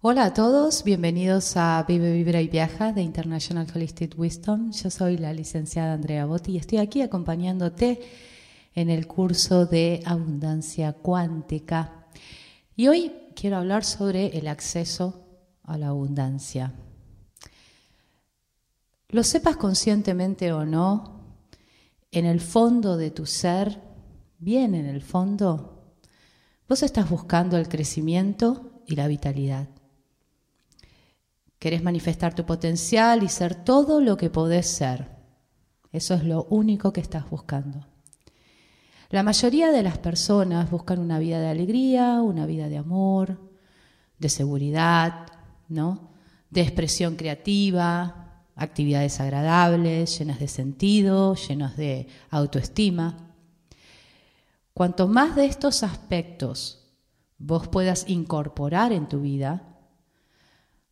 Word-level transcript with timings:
Hola 0.00 0.26
a 0.26 0.32
todos, 0.32 0.84
bienvenidos 0.84 1.56
a 1.56 1.84
Vive, 1.88 2.12
Vibra 2.12 2.40
y 2.40 2.46
Viaja 2.46 2.92
de 2.92 3.02
International 3.02 3.66
Holistic 3.74 4.16
Wisdom. 4.16 4.70
Yo 4.70 4.90
soy 4.90 5.16
la 5.18 5.32
licenciada 5.32 5.94
Andrea 5.94 6.24
Botti 6.24 6.52
y 6.52 6.56
estoy 6.58 6.78
aquí 6.78 7.02
acompañándote 7.02 8.00
en 8.76 8.90
el 8.90 9.08
curso 9.08 9.66
de 9.66 10.00
Abundancia 10.06 10.92
Cuántica. 10.92 12.06
Y 12.76 12.86
hoy 12.86 13.12
quiero 13.34 13.56
hablar 13.56 13.84
sobre 13.84 14.38
el 14.38 14.46
acceso 14.46 15.26
a 15.64 15.76
la 15.76 15.88
abundancia. 15.88 16.74
Lo 19.08 19.24
sepas 19.24 19.56
conscientemente 19.56 20.52
o 20.52 20.64
no, 20.64 21.24
en 22.12 22.24
el 22.24 22.40
fondo 22.40 22.96
de 22.96 23.10
tu 23.10 23.26
ser, 23.26 23.82
bien 24.38 24.76
en 24.76 24.86
el 24.86 25.02
fondo, 25.02 25.96
vos 26.68 26.84
estás 26.84 27.10
buscando 27.10 27.56
el 27.56 27.68
crecimiento 27.68 28.84
y 28.86 28.94
la 28.94 29.08
vitalidad. 29.08 29.68
Querés 31.58 31.82
manifestar 31.82 32.34
tu 32.34 32.44
potencial 32.46 33.22
y 33.22 33.28
ser 33.28 33.54
todo 33.54 34.00
lo 34.00 34.16
que 34.16 34.30
podés 34.30 34.66
ser. 34.66 35.08
Eso 35.92 36.14
es 36.14 36.24
lo 36.24 36.44
único 36.50 36.92
que 36.92 37.00
estás 37.00 37.28
buscando. 37.28 37.86
La 39.10 39.22
mayoría 39.22 39.72
de 39.72 39.82
las 39.82 39.98
personas 39.98 40.70
buscan 40.70 40.98
una 40.98 41.18
vida 41.18 41.40
de 41.40 41.48
alegría, 41.48 42.20
una 42.20 42.44
vida 42.44 42.68
de 42.68 42.76
amor, 42.76 43.40
de 44.18 44.28
seguridad, 44.28 45.26
¿no? 45.68 46.10
De 46.50 46.60
expresión 46.60 47.16
creativa, 47.16 48.44
actividades 48.54 49.18
agradables, 49.20 50.18
llenas 50.18 50.40
de 50.40 50.48
sentido, 50.48 51.34
llenas 51.34 51.76
de 51.76 52.06
autoestima. 52.30 53.34
Cuanto 54.74 55.08
más 55.08 55.36
de 55.36 55.46
estos 55.46 55.82
aspectos 55.82 56.86
vos 57.38 57.68
puedas 57.68 58.08
incorporar 58.08 58.92
en 58.92 59.08
tu 59.08 59.20
vida, 59.20 59.77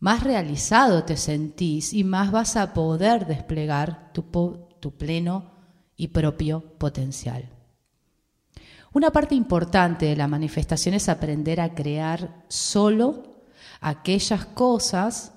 más 0.00 0.24
realizado 0.24 1.04
te 1.04 1.16
sentís 1.16 1.92
y 1.92 2.04
más 2.04 2.32
vas 2.32 2.56
a 2.56 2.72
poder 2.72 3.26
desplegar 3.26 4.12
tu, 4.12 4.24
pleno 4.96 5.52
y 5.96 6.08
propio 6.08 6.62
potencial. 6.78 7.50
Una 8.92 9.12
parte 9.12 9.34
importante 9.34 10.06
de 10.06 10.16
la 10.16 10.26
manifestación 10.26 10.94
es 10.94 11.08
aprender 11.08 11.60
a 11.60 11.74
crear 11.74 12.44
solo 12.48 13.44
aquellas 13.80 14.46
cosas 14.46 15.34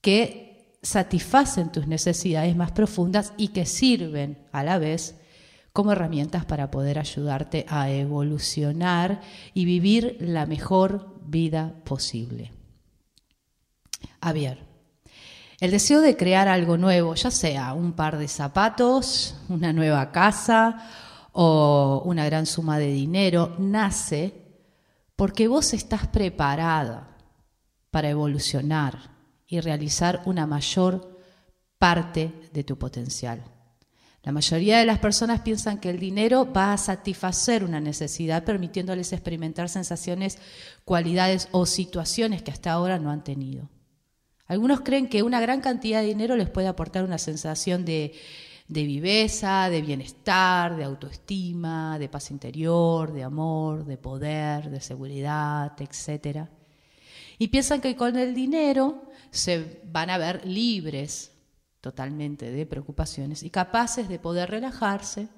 que 0.00 0.76
satisfacen 0.82 1.70
tus 1.70 1.86
necesidades 1.86 2.56
más 2.56 2.72
profundas 2.72 3.32
y 3.36 3.48
que 3.48 3.66
sirven 3.66 4.44
a 4.50 4.64
la 4.64 4.78
vez 4.78 5.14
como 5.72 5.92
herramientas 5.92 6.44
para 6.44 6.72
poder 6.72 6.98
ayudarte 6.98 7.64
a 7.68 7.88
evolucionar 7.88 9.20
y 9.54 9.64
vivir 9.64 10.16
la 10.20 10.44
mejor 10.44 11.20
vida 11.24 11.76
posible. 11.84 12.50
A 14.20 14.32
ver, 14.32 14.58
el 15.60 15.70
deseo 15.70 16.00
de 16.00 16.16
crear 16.16 16.48
algo 16.48 16.76
nuevo, 16.76 17.14
ya 17.14 17.30
sea 17.30 17.72
un 17.72 17.92
par 17.92 18.18
de 18.18 18.28
zapatos, 18.28 19.36
una 19.48 19.72
nueva 19.72 20.10
casa 20.10 20.90
o 21.32 22.02
una 22.04 22.24
gran 22.26 22.46
suma 22.46 22.78
de 22.78 22.88
dinero, 22.88 23.54
nace 23.58 24.34
porque 25.14 25.46
vos 25.46 25.72
estás 25.72 26.08
preparada 26.08 27.16
para 27.90 28.10
evolucionar 28.10 29.12
y 29.46 29.60
realizar 29.60 30.22
una 30.24 30.46
mayor 30.46 31.18
parte 31.78 32.32
de 32.52 32.64
tu 32.64 32.76
potencial. 32.76 33.44
La 34.24 34.32
mayoría 34.32 34.78
de 34.78 34.86
las 34.86 34.98
personas 34.98 35.40
piensan 35.40 35.78
que 35.78 35.90
el 35.90 35.98
dinero 35.98 36.52
va 36.52 36.72
a 36.72 36.78
satisfacer 36.78 37.64
una 37.64 37.80
necesidad, 37.80 38.44
permitiéndoles 38.44 39.12
experimentar 39.12 39.68
sensaciones, 39.68 40.38
cualidades 40.84 41.48
o 41.50 41.66
situaciones 41.66 42.42
que 42.42 42.52
hasta 42.52 42.72
ahora 42.72 42.98
no 42.98 43.10
han 43.10 43.24
tenido. 43.24 43.68
Algunos 44.52 44.82
creen 44.82 45.08
que 45.08 45.22
una 45.22 45.40
gran 45.40 45.62
cantidad 45.62 46.02
de 46.02 46.08
dinero 46.08 46.36
les 46.36 46.50
puede 46.50 46.68
aportar 46.68 47.04
una 47.04 47.16
sensación 47.16 47.86
de, 47.86 48.12
viveza, 48.68 49.70
de 49.70 49.80
bienestar, 49.80 50.76
de 50.76 50.84
autoestima, 50.84 51.98
de 51.98 52.10
paz 52.10 52.30
interior, 52.30 53.14
de 53.14 53.22
amor, 53.22 53.86
de 53.86 53.96
poder, 53.96 54.68
de 54.68 54.82
seguridad, 54.82 55.72
etc. 55.80 56.48
Y 57.38 57.48
piensan 57.48 57.80
que 57.80 57.96
con 57.96 58.14
el 58.16 58.34
dinero 58.34 59.04
se 59.30 59.80
van 59.86 60.10
a 60.10 60.18
ver 60.18 60.44
libres 60.44 61.32
totalmente 61.80 62.50
de 62.50 62.66
preocupaciones 62.66 63.42
y 63.42 63.48
capaces 63.48 64.06
de 64.06 64.18
poder 64.18 64.50
relajarse 64.50 65.28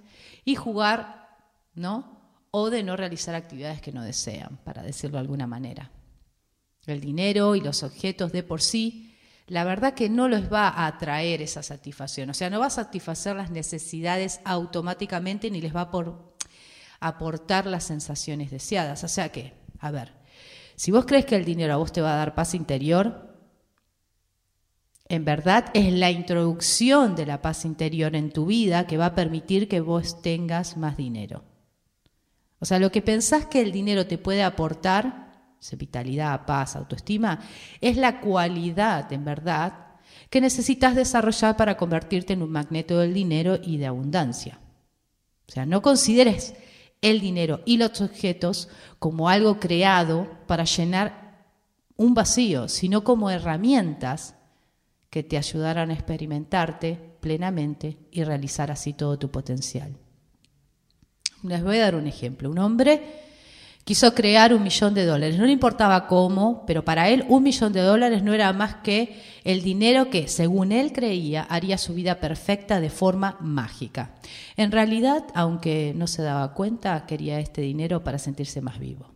y 0.44 0.56
jugar, 0.56 1.38
¿no? 1.76 2.18
O 2.50 2.68
de 2.68 2.82
no 2.82 2.96
realizar 2.96 3.36
actividades 3.36 3.80
que 3.80 3.92
no 3.92 4.02
desean, 4.02 4.58
para 4.64 4.82
decirlo 4.82 5.18
de 5.18 5.20
alguna 5.20 5.46
manera. 5.46 5.92
El 6.86 7.00
dinero 7.00 7.54
y 7.56 7.60
los 7.60 7.82
objetos 7.82 8.32
de 8.32 8.42
por 8.42 8.60
sí, 8.60 9.14
la 9.46 9.64
verdad 9.64 9.94
que 9.94 10.08
no 10.08 10.28
les 10.28 10.52
va 10.52 10.68
a 10.68 10.86
atraer 10.86 11.42
esa 11.42 11.62
satisfacción. 11.62 12.30
O 12.30 12.34
sea, 12.34 12.50
no 12.50 12.60
va 12.60 12.66
a 12.66 12.70
satisfacer 12.70 13.36
las 13.36 13.50
necesidades 13.50 14.40
automáticamente 14.44 15.50
ni 15.50 15.60
les 15.60 15.74
va 15.74 15.90
a 17.00 17.08
aportar 17.08 17.66
las 17.66 17.84
sensaciones 17.84 18.50
deseadas. 18.50 19.04
O 19.04 19.08
sea 19.08 19.30
que, 19.30 19.52
a 19.78 19.90
ver, 19.90 20.12
si 20.76 20.90
vos 20.90 21.04
crees 21.06 21.26
que 21.26 21.36
el 21.36 21.44
dinero 21.44 21.74
a 21.74 21.76
vos 21.76 21.92
te 21.92 22.00
va 22.00 22.14
a 22.14 22.18
dar 22.18 22.34
paz 22.34 22.54
interior, 22.54 23.34
en 25.08 25.24
verdad 25.24 25.66
es 25.74 25.92
la 25.92 26.10
introducción 26.10 27.14
de 27.14 27.26
la 27.26 27.42
paz 27.42 27.64
interior 27.64 28.16
en 28.16 28.32
tu 28.32 28.46
vida 28.46 28.86
que 28.86 28.96
va 28.96 29.06
a 29.06 29.14
permitir 29.14 29.68
que 29.68 29.80
vos 29.80 30.22
tengas 30.22 30.76
más 30.76 30.96
dinero. 30.96 31.44
O 32.58 32.64
sea, 32.64 32.78
lo 32.78 32.90
que 32.90 33.02
pensás 33.02 33.44
que 33.44 33.60
el 33.60 33.72
dinero 33.72 34.06
te 34.06 34.16
puede 34.16 34.42
aportar 34.42 35.23
vitalidad, 35.72 36.46
paz, 36.46 36.76
autoestima, 36.76 37.40
es 37.80 37.96
la 37.96 38.20
cualidad, 38.20 39.12
en 39.12 39.24
verdad, 39.24 39.86
que 40.30 40.40
necesitas 40.40 40.94
desarrollar 40.94 41.56
para 41.56 41.76
convertirte 41.76 42.32
en 42.32 42.42
un 42.42 42.50
magneto 42.50 42.98
del 42.98 43.14
dinero 43.14 43.58
y 43.62 43.78
de 43.78 43.86
abundancia. 43.86 44.58
O 45.48 45.52
sea, 45.52 45.66
no 45.66 45.82
consideres 45.82 46.54
el 47.00 47.20
dinero 47.20 47.60
y 47.64 47.76
los 47.76 48.00
objetos 48.00 48.68
como 48.98 49.28
algo 49.28 49.60
creado 49.60 50.28
para 50.46 50.64
llenar 50.64 51.46
un 51.96 52.14
vacío, 52.14 52.68
sino 52.68 53.04
como 53.04 53.30
herramientas 53.30 54.34
que 55.10 55.22
te 55.22 55.36
ayudarán 55.36 55.90
a 55.90 55.94
experimentarte 55.94 56.98
plenamente 57.20 57.98
y 58.10 58.24
realizar 58.24 58.70
así 58.70 58.92
todo 58.94 59.18
tu 59.18 59.30
potencial. 59.30 59.96
Les 61.42 61.62
voy 61.62 61.76
a 61.76 61.82
dar 61.82 61.94
un 61.94 62.06
ejemplo. 62.06 62.50
Un 62.50 62.58
hombre 62.58 63.02
Quiso 63.84 64.14
crear 64.14 64.54
un 64.54 64.62
millón 64.62 64.94
de 64.94 65.04
dólares. 65.04 65.36
No 65.36 65.44
le 65.44 65.52
importaba 65.52 66.06
cómo, 66.06 66.64
pero 66.66 66.86
para 66.86 67.10
él 67.10 67.26
un 67.28 67.42
millón 67.42 67.74
de 67.74 67.82
dólares 67.82 68.22
no 68.22 68.32
era 68.32 68.50
más 68.54 68.76
que 68.76 69.20
el 69.44 69.62
dinero 69.62 70.08
que, 70.08 70.26
según 70.26 70.72
él 70.72 70.92
creía, 70.94 71.42
haría 71.42 71.76
su 71.76 71.92
vida 71.92 72.18
perfecta 72.18 72.80
de 72.80 72.88
forma 72.88 73.36
mágica. 73.40 74.14
En 74.56 74.72
realidad, 74.72 75.24
aunque 75.34 75.92
no 75.94 76.06
se 76.06 76.22
daba 76.22 76.54
cuenta, 76.54 77.04
quería 77.04 77.38
este 77.40 77.60
dinero 77.60 78.02
para 78.02 78.18
sentirse 78.18 78.62
más 78.62 78.78
vivo. 78.78 79.12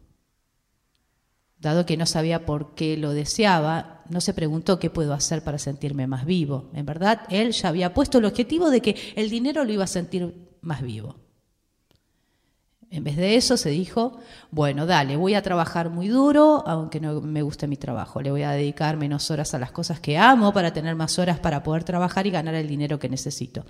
Dado 1.59 1.87
que 1.87 1.97
no 1.97 2.05
sabía 2.05 2.45
por 2.45 2.75
qué 2.75 2.99
lo 2.99 3.13
deseaba, 3.15 4.05
no 4.11 4.21
se 4.21 4.35
preguntó 4.35 4.79
qué 4.79 4.91
puedo 4.91 5.15
hacer 5.15 5.43
para 5.43 5.59
sentirme 5.59 6.07
más 6.07 6.27
vivo. 6.27 6.71
En 6.75 6.85
verdad, 6.85 7.23
él 7.31 7.53
ya 7.53 7.71
había 7.71 7.95
puesto 7.95 8.19
el 8.19 8.27
objetivo 8.27 8.69
de 8.69 8.83
que 8.83 8.97
el 9.17 9.31
dinero 9.31 9.65
lo 9.65 9.73
iba 9.73 9.85
a 9.85 9.89
sentir 9.89 10.57
más 10.61 10.83
vivo. 10.83 11.28
En 12.91 13.05
vez 13.05 13.17
de 13.17 13.37
eso 13.37 13.59
se 13.59 13.69
dijo, 13.69 14.19
bueno, 14.51 14.87
dale, 14.87 15.17
voy 15.17 15.35
a 15.35 15.43
trabajar 15.43 15.91
muy 15.91 16.09
duro, 16.09 16.65
aunque 16.67 17.01
no 17.01 17.21
me 17.21 17.43
guste 17.43 17.67
mi 17.67 17.77
trabajo. 17.77 18.23
Le 18.23 18.31
voy 18.31 18.43
a 18.43 18.53
dedicar 18.53 18.97
menos 18.97 19.31
horas 19.31 19.53
a 19.53 19.59
las 19.59 19.73
cosas 19.73 20.01
que 20.01 20.17
amo 20.17 20.55
para 20.55 20.73
tener 20.73 20.97
más 20.97 21.19
horas 21.19 21.39
para 21.39 21.63
poder 21.63 21.85
trabajar 21.85 22.27
y 22.27 22.31
ganar 22.31 22.55
el 22.55 22.67
dinero 22.67 22.99
que 22.99 23.11
necesito. 23.11 23.67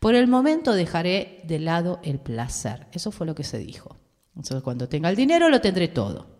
Por 0.00 0.16
el 0.16 0.26
momento 0.26 0.72
dejaré 0.72 1.40
de 1.44 1.60
lado 1.60 2.00
el 2.02 2.18
placer. 2.18 2.88
Eso 2.92 3.12
fue 3.12 3.26
lo 3.26 3.34
que 3.34 3.44
se 3.44 3.58
dijo. 3.58 3.96
Entonces, 4.34 4.62
cuando 4.62 4.88
tenga 4.88 5.08
el 5.08 5.16
dinero 5.16 5.48
lo 5.48 5.60
tendré 5.60 5.88
todo. 5.88 6.38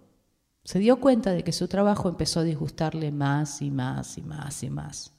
Se 0.65 0.81
dio 0.81 1.01
cuenta 1.01 1.33
de 1.33 1.45
que 1.45 1.53
su 1.53 1.69
trabajo 1.69 2.09
empezó 2.09 2.41
a 2.41 2.45
disgustarle 2.45 3.10
más 3.13 3.63
y 3.63 3.71
más 3.71 4.19
y 4.19 4.22
más 4.22 4.63
y 4.63 4.71
más. 4.71 5.13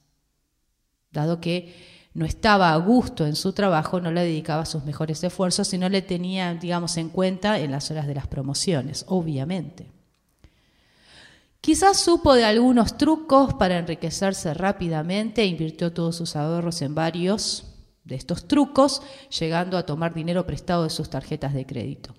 Dado 1.10 1.40
que 1.40 1.74
no 2.12 2.24
estaba 2.24 2.72
a 2.72 2.76
gusto 2.76 3.26
en 3.26 3.36
su 3.36 3.52
trabajo, 3.52 4.00
no 4.00 4.10
le 4.10 4.22
dedicaba 4.22 4.66
sus 4.66 4.84
mejores 4.84 5.22
esfuerzos 5.22 5.72
y 5.72 5.78
no 5.78 5.88
le 5.88 6.02
tenía, 6.02 6.52
digamos, 6.54 6.96
en 6.96 7.08
cuenta 7.08 7.58
en 7.58 7.70
las 7.70 7.90
horas 7.90 8.06
de 8.06 8.14
las 8.14 8.26
promociones, 8.26 9.04
obviamente. 9.08 9.92
Quizás 11.60 11.98
supo 11.98 12.34
de 12.34 12.44
algunos 12.44 12.96
trucos 12.96 13.54
para 13.54 13.78
enriquecerse 13.78 14.54
rápidamente 14.54 15.42
e 15.42 15.46
invirtió 15.46 15.92
todos 15.92 16.16
sus 16.16 16.34
ahorros 16.34 16.82
en 16.82 16.94
varios 16.94 17.66
de 18.02 18.16
estos 18.16 18.48
trucos, 18.48 19.02
llegando 19.38 19.76
a 19.76 19.84
tomar 19.84 20.14
dinero 20.14 20.46
prestado 20.46 20.84
de 20.84 20.90
sus 20.90 21.10
tarjetas 21.10 21.54
de 21.54 21.66
crédito. 21.66 22.14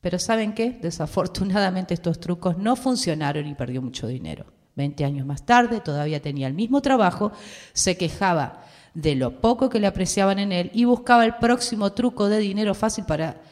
Pero 0.00 0.18
¿saben 0.18 0.54
qué? 0.54 0.78
Desafortunadamente 0.80 1.92
estos 1.92 2.20
trucos 2.20 2.56
no 2.56 2.76
funcionaron 2.76 3.46
y 3.46 3.54
perdió 3.54 3.82
mucho 3.82 4.06
dinero. 4.06 4.57
Veinte 4.78 5.04
años 5.04 5.26
más 5.26 5.44
tarde, 5.44 5.80
todavía 5.80 6.22
tenía 6.22 6.46
el 6.46 6.54
mismo 6.54 6.80
trabajo, 6.80 7.32
se 7.72 7.96
quejaba 7.96 8.64
de 8.94 9.16
lo 9.16 9.40
poco 9.40 9.68
que 9.68 9.80
le 9.80 9.88
apreciaban 9.88 10.38
en 10.38 10.52
él 10.52 10.70
y 10.72 10.84
buscaba 10.84 11.24
el 11.24 11.34
próximo 11.34 11.94
truco 11.94 12.28
de 12.28 12.38
dinero 12.38 12.76
fácil 12.76 13.04
para 13.04 13.42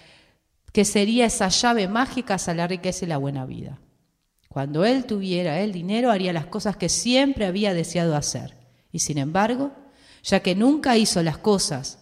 que 0.72 0.84
sería 0.84 1.26
esa 1.26 1.48
llave 1.48 1.88
mágica 1.88 2.34
hacia 2.34 2.54
la 2.54 2.68
riqueza 2.68 3.04
y 3.04 3.08
la 3.08 3.16
buena 3.16 3.44
vida. 3.44 3.80
Cuando 4.48 4.84
él 4.84 5.04
tuviera 5.04 5.58
el 5.58 5.72
dinero, 5.72 6.12
haría 6.12 6.32
las 6.32 6.46
cosas 6.46 6.76
que 6.76 6.88
siempre 6.88 7.44
había 7.44 7.74
deseado 7.74 8.14
hacer. 8.14 8.56
Y 8.92 9.00
sin 9.00 9.18
embargo, 9.18 9.72
ya 10.22 10.40
que 10.40 10.54
nunca 10.54 10.96
hizo 10.96 11.24
las 11.24 11.38
cosas 11.38 11.98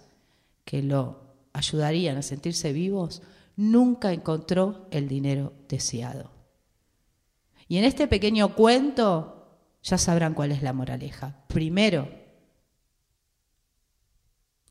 que 0.67 0.83
lo 0.83 1.33
ayudarían 1.55 2.19
a 2.19 2.23
sentirse 2.23 2.75
vivos, 2.75 3.23
nunca 3.57 4.13
encontró 4.13 4.87
el 4.91 5.09
dinero 5.09 5.55
deseado. 5.67 6.34
Y 7.69 7.79
en 7.79 7.85
este 7.85 8.07
pequeño 8.07 8.55
cuento 8.55 9.35
ya 9.83 9.99
sabrán 9.99 10.35
cuál 10.35 10.53
es 10.53 10.63
la 10.63 10.73
moraleja. 10.73 11.45
Primero, 11.49 12.09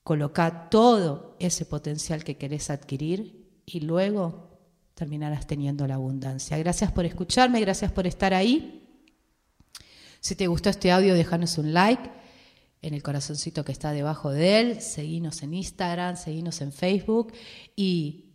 coloca 0.04 0.69
todo 0.69 1.36
ese 1.40 1.66
potencial 1.66 2.24
que 2.24 2.38
querés 2.38 2.69
adquirir 2.69 3.62
y 3.66 3.81
luego 3.81 4.60
terminarás 4.95 5.48
teniendo 5.48 5.88
la 5.88 5.95
abundancia. 5.95 6.57
Gracias 6.57 6.92
por 6.92 7.06
escucharme, 7.06 7.62
gracias 7.62 7.92
por 7.92 8.06
estar 8.06 8.34
ahí. 8.34 9.01
Si 10.19 10.36
te 10.36 10.48
gustó 10.48 10.69
este 10.69 10.92
audio, 10.92 11.16
déjanos 11.16 11.57
un 11.57 11.74
like 11.74 12.10
en 12.81 12.94
el 12.94 13.01
corazoncito 13.01 13.63
que 13.63 13.72
está 13.72 13.92
debajo 13.92 14.31
de 14.31 14.60
él, 14.60 14.81
seguinos 14.81 15.42
en 15.42 15.54
Instagram, 15.54 16.18
seguinos 16.18 16.62
en 16.62 16.72
Facebook 16.72 17.34
y 17.75 18.34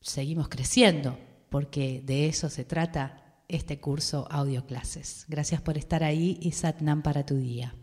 seguimos 0.00 0.48
creciendo, 0.48 1.18
porque 1.48 2.02
de 2.04 2.28
eso 2.28 2.50
se 2.50 2.64
trata 2.64 3.27
este 3.48 3.80
curso 3.80 4.28
Audio 4.30 4.66
Clases. 4.66 5.24
Gracias 5.28 5.60
por 5.62 5.78
estar 5.78 6.04
ahí 6.04 6.38
y 6.40 6.52
Satnam 6.52 7.02
para 7.02 7.24
tu 7.24 7.36
día. 7.36 7.74